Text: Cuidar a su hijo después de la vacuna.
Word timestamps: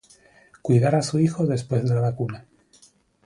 Cuidar 0.63 0.95
a 0.95 1.03
su 1.03 1.19
hijo 1.19 1.45
después 1.45 1.87
de 1.87 1.93
la 1.93 2.01
vacuna. 2.01 2.43